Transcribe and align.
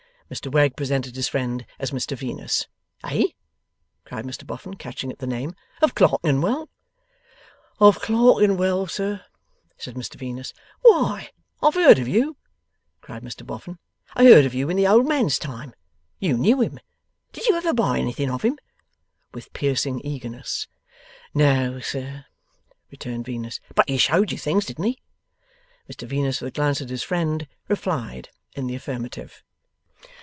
Mr 0.31 0.49
Wegg 0.49 0.77
presented 0.77 1.13
his 1.17 1.27
friend 1.27 1.65
as 1.77 1.91
Mr 1.91 2.15
Venus. 2.15 2.65
'Eh?' 3.03 3.33
cried 4.05 4.23
Mr 4.23 4.47
Boffin, 4.47 4.75
catching 4.75 5.11
at 5.11 5.19
the 5.19 5.27
name. 5.27 5.53
'Of 5.81 5.93
Clerkenwell?' 5.93 6.69
'Of 7.81 7.99
Clerkenwell, 7.99 8.87
sir,' 8.87 9.25
said 9.77 9.95
Mr 9.95 10.15
Venus. 10.15 10.53
'Why, 10.83 11.31
I've 11.61 11.73
heard 11.73 11.99
of 11.99 12.07
you,' 12.07 12.37
cried 13.01 13.23
Mr 13.23 13.45
Boffin, 13.45 13.77
'I 14.15 14.23
heard 14.23 14.45
of 14.45 14.53
you 14.53 14.69
in 14.69 14.77
the 14.77 14.87
old 14.87 15.05
man's 15.05 15.37
time. 15.37 15.73
You 16.19 16.37
knew 16.37 16.61
him. 16.61 16.79
Did 17.33 17.47
you 17.49 17.57
ever 17.57 17.73
buy 17.73 17.99
anything 17.99 18.31
of 18.31 18.43
him?' 18.43 18.57
With 19.33 19.51
piercing 19.51 19.99
eagerness. 20.01 20.65
'No, 21.33 21.81
sir,' 21.81 22.23
returned 22.89 23.25
Venus. 23.25 23.59
'But 23.75 23.89
he 23.89 23.97
showed 23.97 24.31
you 24.31 24.37
things; 24.37 24.63
didn't 24.63 24.85
he?' 24.85 25.01
Mr 25.91 26.07
Venus, 26.07 26.39
with 26.39 26.53
a 26.53 26.57
glance 26.57 26.79
at 26.79 26.89
his 26.89 27.03
friend, 27.03 27.49
replied 27.67 28.29
in 28.55 28.67
the 28.67 28.75
affirmative. 28.75 29.43